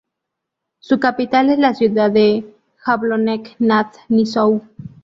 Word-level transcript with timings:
Su 0.79 0.99
capital 0.99 1.51
es 1.51 1.59
la 1.59 1.75
ciudad 1.75 2.09
de 2.09 2.55
Jablonec 2.77 3.55
nad 3.59 3.85
Nisou. 4.09 4.63